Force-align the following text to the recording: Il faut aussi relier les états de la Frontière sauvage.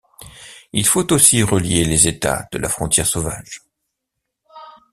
Il 0.73 0.83
faut 0.83 1.13
aussi 1.13 1.43
relier 1.43 1.85
les 1.85 2.07
états 2.07 2.47
de 2.51 2.57
la 2.57 2.69
Frontière 2.69 3.05
sauvage. 3.05 3.61